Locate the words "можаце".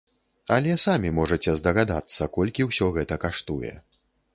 1.19-1.55